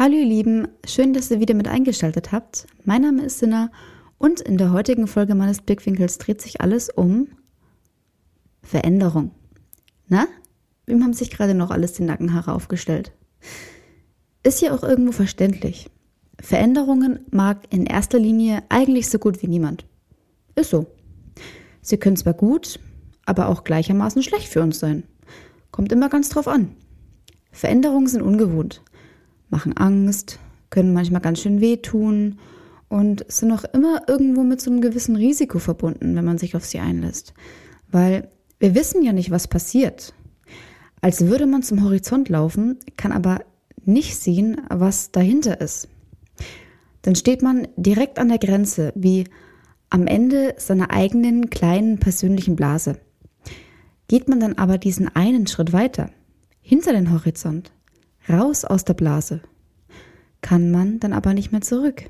[0.00, 2.68] Hallo ihr Lieben, schön, dass ihr wieder mit eingeschaltet habt.
[2.84, 3.72] Mein Name ist Sinna
[4.16, 7.26] und in der heutigen Folge meines Blickwinkels dreht sich alles um
[8.62, 9.32] Veränderung.
[10.06, 10.28] Na,
[10.86, 13.10] wem haben sich gerade noch alles den Nackenhaare aufgestellt?
[14.44, 15.90] Ist ja auch irgendwo verständlich.
[16.40, 19.84] Veränderungen mag in erster Linie eigentlich so gut wie niemand.
[20.54, 20.86] Ist so.
[21.82, 22.78] Sie können zwar gut,
[23.26, 25.02] aber auch gleichermaßen schlecht für uns sein.
[25.72, 26.76] Kommt immer ganz drauf an.
[27.50, 28.80] Veränderungen sind ungewohnt
[29.50, 30.38] machen Angst,
[30.70, 32.38] können manchmal ganz schön wehtun
[32.88, 36.64] und sind auch immer irgendwo mit so einem gewissen Risiko verbunden, wenn man sich auf
[36.64, 37.34] sie einlässt.
[37.90, 40.14] Weil wir wissen ja nicht, was passiert.
[41.00, 43.40] Als würde man zum Horizont laufen, kann aber
[43.84, 45.88] nicht sehen, was dahinter ist.
[47.02, 49.24] Dann steht man direkt an der Grenze, wie
[49.90, 52.98] am Ende seiner eigenen kleinen persönlichen Blase.
[54.08, 56.10] Geht man dann aber diesen einen Schritt weiter,
[56.60, 57.72] hinter den Horizont,
[58.28, 59.40] raus aus der Blase,
[60.40, 62.04] kann man dann aber nicht mehr zurück.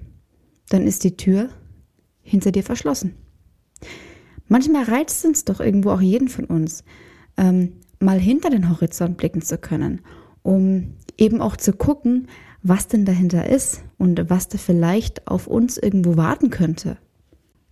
[0.69, 1.49] Dann ist die Tür
[2.23, 3.15] hinter dir verschlossen.
[4.49, 6.85] Manchmal reizt es doch irgendwo auch jeden von uns,
[7.37, 10.01] ähm, mal hinter den Horizont blicken zu können,
[10.43, 12.29] um eben auch zu gucken,
[12.63, 16.99] was denn dahinter ist und was da vielleicht auf uns irgendwo warten könnte.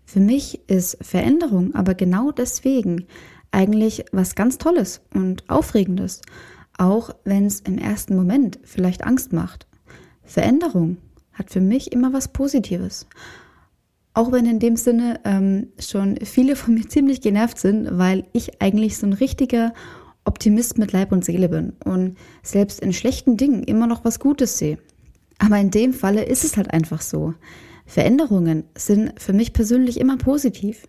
[0.04, 3.06] Für mich ist Veränderung aber genau deswegen
[3.50, 6.22] eigentlich was ganz Tolles und Aufregendes
[6.78, 9.66] auch wenn es im ersten Moment vielleicht Angst macht.
[10.24, 10.98] Veränderung
[11.32, 13.06] hat für mich immer was Positives.
[14.14, 18.62] Auch wenn in dem Sinne ähm, schon viele von mir ziemlich genervt sind, weil ich
[18.62, 19.74] eigentlich so ein richtiger
[20.24, 24.58] Optimist mit Leib und Seele bin und selbst in schlechten Dingen immer noch was Gutes
[24.58, 24.78] sehe.
[25.38, 27.34] Aber in dem Falle ist es halt einfach so.
[27.84, 30.88] Veränderungen sind für mich persönlich immer positiv.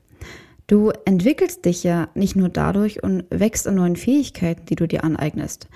[0.68, 5.06] Du entwickelst dich ja nicht nur dadurch und wächst an neuen Fähigkeiten, die du dir
[5.06, 5.70] aneignest.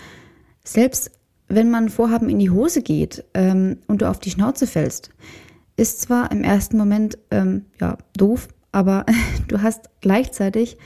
[0.66, 1.12] Selbst
[1.48, 5.10] wenn man Vorhaben in die Hose geht ähm, und du auf die Schnauze fällst,
[5.78, 9.06] ist zwar im ersten Moment ähm, ja doof, aber
[9.48, 10.78] du hast gleichzeitig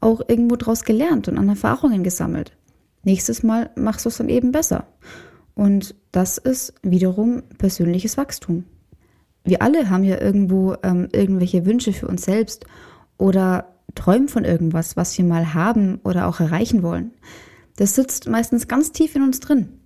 [0.00, 2.56] auch irgendwo draus gelernt und an Erfahrungen gesammelt.
[3.02, 4.86] Nächstes Mal machst du es dann eben besser.
[5.54, 8.64] Und das ist wiederum persönliches Wachstum.
[9.44, 12.66] Wir alle haben ja irgendwo ähm, irgendwelche Wünsche für uns selbst
[13.20, 17.12] oder träumen von irgendwas, was wir mal haben oder auch erreichen wollen.
[17.76, 19.80] Das sitzt meistens ganz tief in uns drin.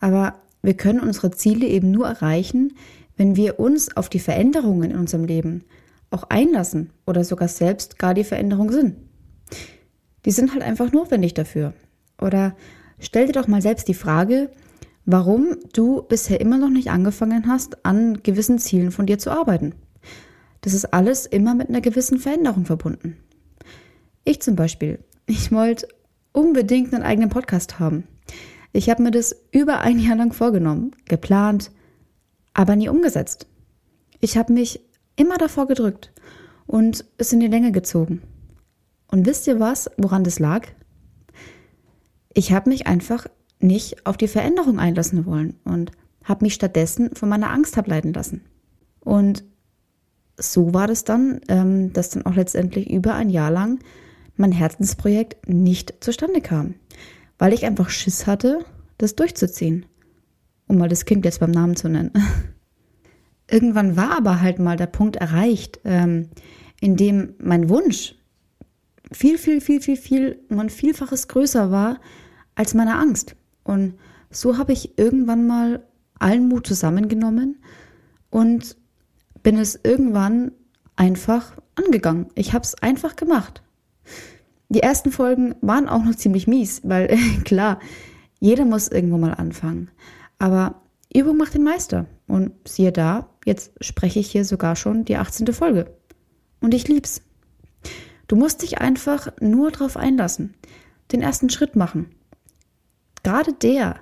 [0.00, 2.74] Aber wir können unsere Ziele eben nur erreichen,
[3.16, 5.64] wenn wir uns auf die Veränderungen in unserem Leben
[6.10, 8.96] auch einlassen oder sogar selbst gar die Veränderung sind.
[10.24, 11.74] Die sind halt einfach notwendig dafür.
[12.20, 12.56] Oder
[12.98, 14.50] stell dir doch mal selbst die Frage,
[15.04, 19.74] warum du bisher immer noch nicht angefangen hast, an gewissen Zielen von dir zu arbeiten.
[20.64, 23.18] Das ist alles immer mit einer gewissen Veränderung verbunden.
[24.24, 25.86] Ich zum Beispiel, ich wollte
[26.32, 28.04] unbedingt einen eigenen Podcast haben.
[28.72, 31.70] Ich habe mir das über ein Jahr lang vorgenommen, geplant,
[32.54, 33.46] aber nie umgesetzt.
[34.20, 34.80] Ich habe mich
[35.16, 36.14] immer davor gedrückt
[36.66, 38.22] und es in die Länge gezogen.
[39.08, 40.66] Und wisst ihr was, woran das lag?
[42.32, 43.26] Ich habe mich einfach
[43.58, 45.90] nicht auf die Veränderung einlassen wollen und
[46.24, 48.46] habe mich stattdessen von meiner Angst ableiten lassen.
[49.00, 49.44] Und
[50.36, 53.78] so war das dann, ähm, dass dann auch letztendlich über ein Jahr lang
[54.36, 56.74] mein Herzensprojekt nicht zustande kam,
[57.38, 58.64] weil ich einfach Schiss hatte,
[58.98, 59.86] das durchzuziehen.
[60.66, 62.10] Um mal das Kind jetzt beim Namen zu nennen.
[63.50, 66.30] Irgendwann war aber halt mal der Punkt erreicht, ähm,
[66.80, 68.16] in dem mein Wunsch
[69.12, 72.00] viel, viel, viel, viel, viel, um Vielfaches größer war
[72.54, 73.36] als meine Angst.
[73.62, 73.94] Und
[74.30, 75.86] so habe ich irgendwann mal
[76.18, 77.62] allen Mut zusammengenommen
[78.30, 78.76] und
[79.44, 80.50] bin es irgendwann
[80.96, 82.26] einfach angegangen.
[82.34, 83.62] Ich habe es einfach gemacht.
[84.68, 87.78] Die ersten Folgen waren auch noch ziemlich mies, weil klar,
[88.40, 89.90] jeder muss irgendwo mal anfangen.
[90.40, 90.82] Aber
[91.14, 92.06] Übung macht den Meister.
[92.26, 95.52] Und siehe da, jetzt spreche ich hier sogar schon die 18.
[95.52, 95.94] Folge.
[96.60, 97.22] Und ich lieb's.
[98.26, 100.54] Du musst dich einfach nur drauf einlassen.
[101.12, 102.14] Den ersten Schritt machen.
[103.22, 103.96] Gerade der,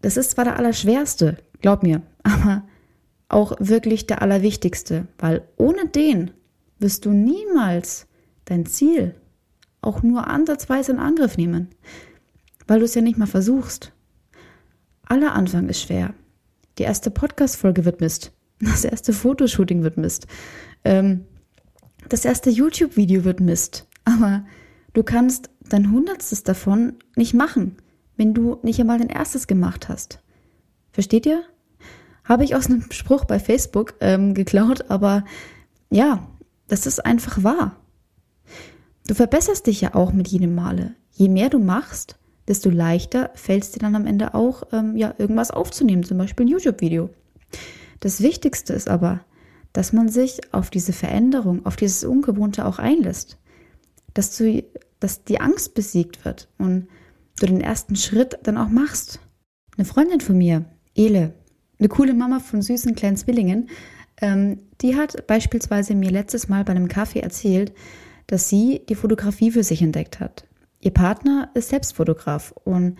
[0.00, 2.62] das ist zwar der allerschwerste, glaub mir, aber
[3.28, 6.30] auch wirklich der allerwichtigste, weil ohne den
[6.78, 8.06] wirst du niemals
[8.44, 9.14] dein Ziel
[9.80, 11.68] auch nur ansatzweise in Angriff nehmen,
[12.66, 13.92] weil du es ja nicht mal versuchst.
[15.04, 16.14] Aller Anfang ist schwer.
[16.78, 18.32] Die erste Podcast-Folge wird Mist.
[18.60, 20.26] Das erste Fotoshooting wird Mist.
[20.84, 21.24] Ähm,
[22.08, 23.86] das erste YouTube-Video wird Mist.
[24.04, 24.44] Aber
[24.94, 27.76] du kannst dein Hundertstes davon nicht machen,
[28.16, 30.20] wenn du nicht einmal dein erstes gemacht hast.
[30.90, 31.44] Versteht ihr?
[32.28, 35.24] Habe ich aus einem Spruch bei Facebook ähm, geklaut, aber
[35.90, 36.28] ja,
[36.66, 37.76] das ist einfach wahr.
[39.06, 40.94] Du verbesserst dich ja auch mit jedem Male.
[41.12, 45.14] Je mehr du machst, desto leichter fällt es dir dann am Ende auch, ähm, ja,
[45.16, 47.08] irgendwas aufzunehmen, zum Beispiel ein YouTube-Video.
[48.00, 49.20] Das Wichtigste ist aber,
[49.72, 53.38] dass man sich auf diese Veränderung, auf dieses Ungewohnte auch einlässt.
[54.12, 54.62] Dass, du,
[55.00, 56.88] dass die Angst besiegt wird und
[57.40, 59.20] du den ersten Schritt dann auch machst.
[59.76, 61.32] Eine Freundin von mir, Ele,
[61.78, 63.68] eine coole Mama von süßen kleinen Zwillingen,
[64.20, 67.72] ähm, die hat beispielsweise mir letztes Mal bei einem Kaffee erzählt,
[68.26, 70.46] dass sie die Fotografie für sich entdeckt hat.
[70.80, 72.98] Ihr Partner ist selbst Fotograf und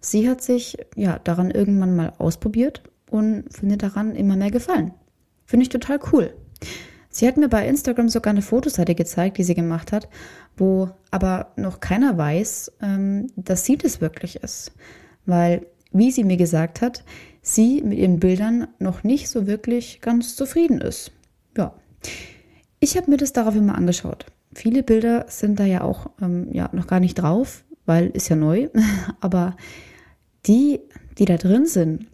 [0.00, 4.92] sie hat sich ja daran irgendwann mal ausprobiert und findet daran immer mehr Gefallen.
[5.44, 6.34] Finde ich total cool.
[7.10, 10.08] Sie hat mir bei Instagram sogar eine Fotoseite gezeigt, die sie gemacht hat,
[10.56, 14.72] wo aber noch keiner weiß, ähm, dass sie das wirklich ist.
[15.24, 17.04] Weil, wie sie mir gesagt hat,
[17.42, 21.12] sie mit ihren Bildern noch nicht so wirklich ganz zufrieden ist.
[21.56, 21.74] Ja.
[22.80, 24.26] Ich habe mir das daraufhin mal angeschaut.
[24.54, 28.36] Viele Bilder sind da ja auch ähm, ja, noch gar nicht drauf, weil ist ja
[28.36, 28.68] neu.
[29.20, 29.56] Aber
[30.46, 30.80] die,
[31.18, 32.06] die da drin sind,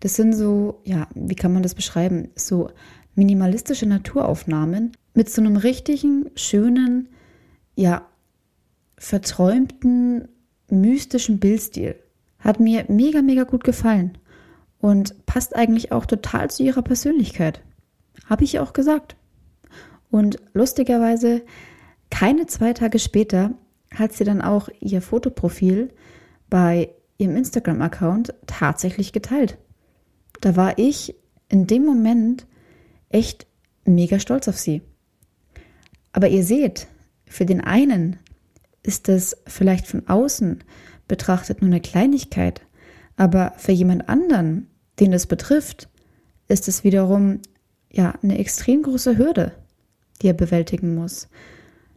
[0.00, 2.28] das sind so, ja, wie kann man das beschreiben?
[2.34, 2.70] So
[3.14, 7.08] minimalistische Naturaufnahmen mit so einem richtigen, schönen,
[7.76, 8.06] ja,
[8.98, 10.28] verträumten,
[10.70, 11.96] mystischen Bildstil.
[12.38, 14.18] Hat mir mega, mega gut gefallen
[14.80, 17.62] und passt eigentlich auch total zu ihrer Persönlichkeit.
[18.26, 19.16] Habe ich auch gesagt.
[20.10, 21.42] Und lustigerweise,
[22.10, 23.52] keine zwei Tage später
[23.94, 25.92] hat sie dann auch ihr Fotoprofil
[26.48, 29.58] bei ihrem Instagram-Account tatsächlich geteilt.
[30.40, 31.14] Da war ich
[31.48, 32.46] in dem Moment
[33.10, 33.46] echt
[33.84, 34.82] mega stolz auf sie.
[36.12, 36.88] Aber ihr seht,
[37.26, 38.18] für den einen
[38.82, 40.64] ist das vielleicht von außen
[41.06, 42.62] betrachtet nur eine Kleinigkeit,
[43.16, 44.69] aber für jemand anderen,
[45.00, 45.88] den es betrifft,
[46.48, 47.40] ist es wiederum
[47.90, 49.52] ja eine extrem große Hürde,
[50.20, 51.28] die er bewältigen muss.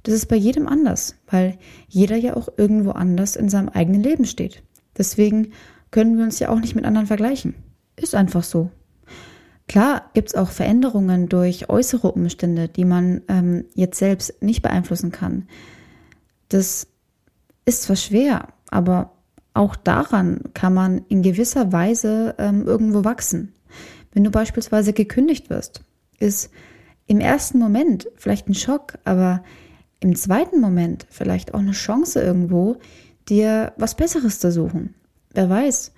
[0.03, 1.57] Das ist bei jedem anders, weil
[1.88, 4.63] jeder ja auch irgendwo anders in seinem eigenen Leben steht.
[4.97, 5.51] Deswegen
[5.91, 7.55] können wir uns ja auch nicht mit anderen vergleichen.
[7.95, 8.69] Ist einfach so.
[9.67, 15.11] Klar gibt es auch Veränderungen durch äußere Umstände, die man ähm, jetzt selbst nicht beeinflussen
[15.11, 15.47] kann.
[16.49, 16.88] Das
[17.65, 19.12] ist zwar schwer, aber
[19.53, 23.53] auch daran kann man in gewisser Weise ähm, irgendwo wachsen.
[24.11, 25.81] Wenn du beispielsweise gekündigt wirst,
[26.19, 26.51] ist
[27.07, 29.44] im ersten Moment vielleicht ein Schock, aber
[30.00, 32.77] im zweiten Moment vielleicht auch eine Chance irgendwo,
[33.29, 34.95] dir was Besseres zu suchen.
[35.33, 35.94] Wer weiß,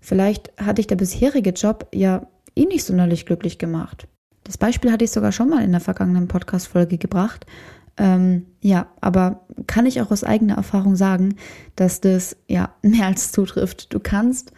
[0.00, 4.08] vielleicht hat dich der bisherige Job ja eh nicht sonderlich glücklich gemacht.
[4.44, 7.46] Das Beispiel hatte ich sogar schon mal in der vergangenen Podcast-Folge gebracht.
[7.98, 11.36] Ähm, ja, aber kann ich auch aus eigener Erfahrung sagen,
[11.76, 13.92] dass das ja mehr als zutrifft.
[13.92, 14.52] Du kannst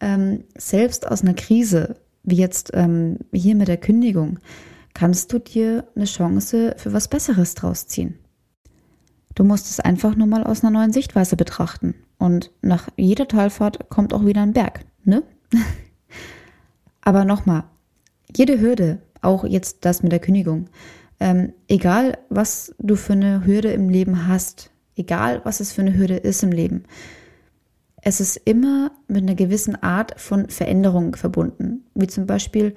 [0.00, 4.38] ähm, selbst aus einer Krise, wie jetzt ähm, hier mit der Kündigung,
[4.94, 8.18] kannst du dir eine Chance für was Besseres draus ziehen.
[9.34, 11.94] Du musst es einfach nur mal aus einer neuen Sichtweise betrachten.
[12.18, 15.24] Und nach jeder Talfahrt kommt auch wieder ein Berg, ne?
[17.02, 17.64] Aber nochmal,
[18.34, 20.68] jede Hürde, auch jetzt das mit der Kündigung,
[21.24, 25.96] ähm, egal was du für eine Hürde im Leben hast, egal was es für eine
[25.96, 26.84] Hürde ist im Leben,
[28.02, 31.86] es ist immer mit einer gewissen Art von Veränderung verbunden.
[31.94, 32.74] Wie zum Beispiel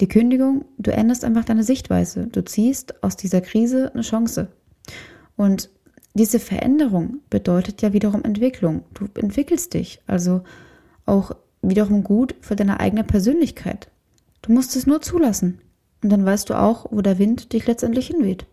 [0.00, 2.26] die Kündigung, du änderst einfach deine Sichtweise.
[2.28, 4.48] Du ziehst aus dieser Krise eine Chance.
[5.36, 5.68] Und
[6.14, 8.84] diese Veränderung bedeutet ja wiederum Entwicklung.
[8.94, 10.00] Du entwickelst dich.
[10.06, 10.42] Also
[11.04, 13.90] auch wiederum gut für deine eigene Persönlichkeit.
[14.40, 15.60] Du musst es nur zulassen.
[16.04, 18.44] Und dann weißt du auch, wo der Wind dich letztendlich hinweht.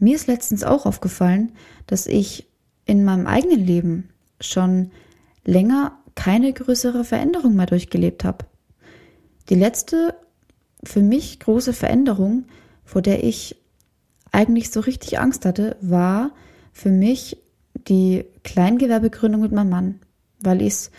[0.00, 1.52] Mir ist letztens auch aufgefallen,
[1.86, 2.48] dass ich
[2.86, 4.08] in meinem eigenen Leben
[4.40, 4.90] schon
[5.44, 8.46] länger keine größere Veränderung mehr durchgelebt habe.
[9.48, 10.16] Die letzte
[10.82, 12.46] für mich große Veränderung,
[12.84, 13.54] vor der ich
[14.32, 16.32] eigentlich so richtig Angst hatte, war
[16.72, 17.36] für mich
[17.74, 20.00] die Kleingewerbegründung mit meinem Mann,
[20.40, 20.90] weil ich es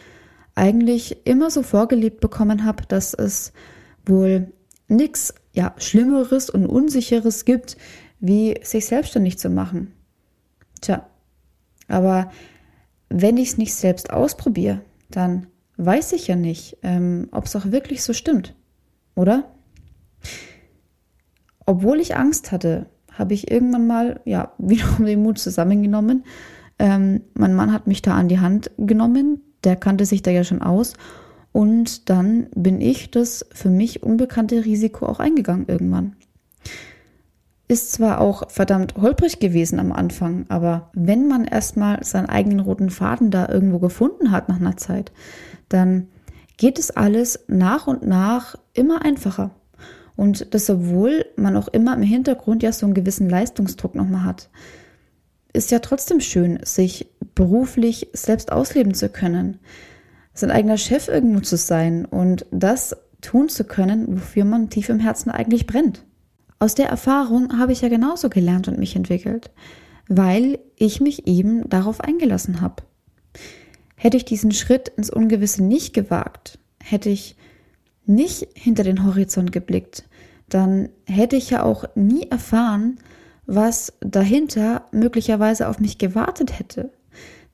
[0.55, 3.51] eigentlich immer so vorgelebt bekommen habe, dass es
[4.05, 4.53] wohl
[4.87, 7.77] nichts ja, Schlimmeres und Unsicheres gibt,
[8.19, 9.91] wie sich selbstständig zu machen.
[10.81, 11.07] Tja,
[11.87, 12.31] aber
[13.09, 15.47] wenn ich es nicht selbst ausprobiere, dann
[15.77, 18.53] weiß ich ja nicht, ähm, ob es auch wirklich so stimmt,
[19.15, 19.45] oder?
[21.65, 26.23] Obwohl ich Angst hatte, habe ich irgendwann mal, ja, wiederum den Mut zusammengenommen.
[26.77, 30.43] Ähm, mein Mann hat mich da an die Hand genommen, der kannte sich da ja
[30.43, 30.93] schon aus.
[31.57, 36.15] Und dann bin ich das für mich unbekannte Risiko auch eingegangen irgendwann.
[37.67, 42.91] Ist zwar auch verdammt holprig gewesen am Anfang, aber wenn man erstmal seinen eigenen roten
[42.91, 45.11] Faden da irgendwo gefunden hat nach einer Zeit,
[45.67, 46.09] dann
[46.57, 49.49] geht es alles nach und nach immer einfacher.
[50.15, 54.51] Und das, obwohl man auch immer im Hintergrund ja so einen gewissen Leistungsdruck nochmal hat.
[55.53, 59.57] ist ja trotzdem schön, sich beruflich selbst ausleben zu können,
[60.39, 64.99] sein eigener Chef irgendwo zu sein und das tun zu können, wofür man tief im
[64.99, 66.03] Herzen eigentlich brennt.
[66.59, 69.51] Aus der Erfahrung habe ich ja genauso gelernt und mich entwickelt,
[70.07, 72.83] weil ich mich eben darauf eingelassen habe.
[73.95, 77.35] Hätte ich diesen Schritt ins Ungewisse nicht gewagt, hätte ich
[78.05, 80.07] nicht hinter den Horizont geblickt,
[80.49, 82.99] dann hätte ich ja auch nie erfahren,
[83.45, 86.91] was dahinter möglicherweise auf mich gewartet hätte.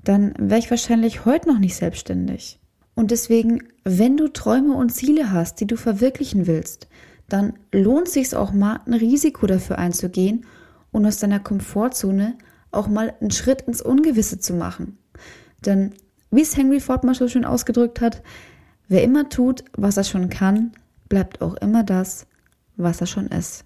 [0.04, 2.60] Dann wäre ich wahrscheinlich heute noch nicht selbstständig.
[2.96, 6.88] Und deswegen, wenn du Träume und Ziele hast, die du verwirklichen willst,
[7.28, 10.46] dann lohnt sich auch mal ein Risiko dafür einzugehen
[10.92, 12.36] und aus deiner Komfortzone
[12.72, 14.98] auch mal einen Schritt ins Ungewisse zu machen.
[15.66, 15.94] Denn
[16.32, 18.22] wie es Henry Ford mal so schön ausgedrückt hat,
[18.88, 20.72] wer immer tut, was er schon kann,
[21.10, 22.28] bleibt auch immer das,
[22.76, 23.66] was er schon ist.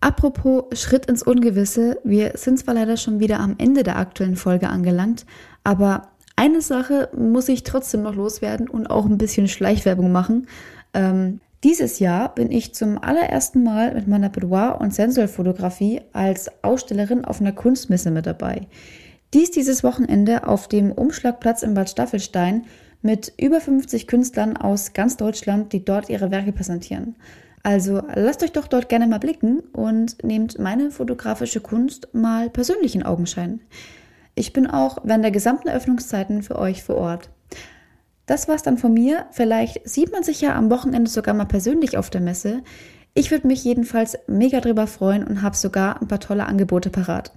[0.00, 4.68] Apropos Schritt ins Ungewisse, wir sind zwar leider schon wieder am Ende der aktuellen Folge
[4.68, 5.26] angelangt,
[5.64, 6.08] aber
[6.38, 10.46] eine Sache muss ich trotzdem noch loswerden und auch ein bisschen Schleichwerbung machen.
[10.94, 17.24] Ähm, dieses Jahr bin ich zum allerersten Mal mit meiner Boudoir- und Sensualfotografie als Ausstellerin
[17.24, 18.68] auf einer Kunstmesse mit dabei.
[19.34, 22.66] Dies dieses Wochenende auf dem Umschlagplatz in Bad Staffelstein
[23.02, 27.16] mit über 50 Künstlern aus ganz Deutschland, die dort ihre Werke präsentieren.
[27.64, 32.94] Also lasst euch doch dort gerne mal blicken und nehmt meine fotografische Kunst mal persönlich
[32.94, 33.60] in Augenschein.
[34.38, 37.30] Ich bin auch während der gesamten Öffnungszeiten für euch vor Ort.
[38.26, 39.26] Das war's dann von mir.
[39.32, 42.62] Vielleicht sieht man sich ja am Wochenende sogar mal persönlich auf der Messe.
[43.14, 47.32] Ich würde mich jedenfalls mega drüber freuen und habe sogar ein paar tolle Angebote parat.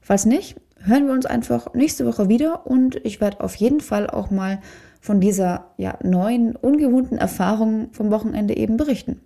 [0.00, 4.10] Falls nicht, hören wir uns einfach nächste Woche wieder und ich werde auf jeden Fall
[4.10, 4.60] auch mal
[5.00, 9.20] von dieser ja, neuen, ungewohnten Erfahrung vom Wochenende eben berichten.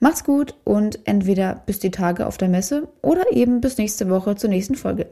[0.00, 4.34] Macht's gut und entweder bis die Tage auf der Messe oder eben bis nächste Woche
[4.36, 5.08] zur nächsten Folge.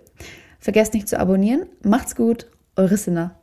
[0.65, 1.67] Vergesst nicht zu abonnieren.
[1.83, 3.39] Macht's gut, eure Sinner.